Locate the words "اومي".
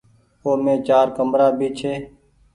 0.45-0.75